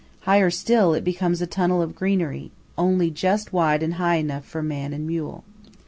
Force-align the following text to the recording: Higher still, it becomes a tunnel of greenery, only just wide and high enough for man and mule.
Higher 0.21 0.49
still, 0.49 0.95
it 0.95 1.03
becomes 1.03 1.43
a 1.43 1.45
tunnel 1.45 1.79
of 1.79 1.93
greenery, 1.93 2.49
only 2.75 3.11
just 3.11 3.53
wide 3.53 3.83
and 3.83 3.93
high 4.01 4.15
enough 4.15 4.45
for 4.45 4.63
man 4.63 4.93
and 4.93 5.05
mule. 5.05 5.43